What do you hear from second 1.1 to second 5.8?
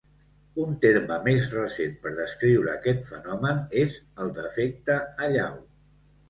més recent per descriure aquest fenomen és el d'efecte allau.